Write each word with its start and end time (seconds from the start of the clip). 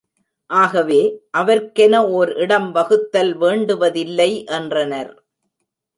ஆகவே, 0.49 1.01
அவர்க்கென 1.31 2.01
ஒர் 2.11 2.35
இடம் 2.37 2.71
வகுத்தல் 2.71 3.33
வேண்டுவதில்லை, 3.37 4.45
என்றனர். 4.51 5.13